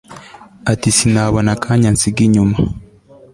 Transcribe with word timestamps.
ati 0.71 0.89
sinabona 0.97 1.49
akanyana 1.55 1.95
nsiga 1.95 2.21
inyuma 2.27 2.57